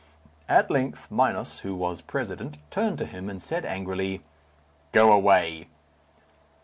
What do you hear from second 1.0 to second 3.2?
Minos, who was president, turned to